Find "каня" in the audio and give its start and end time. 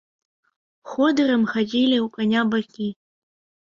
2.19-2.41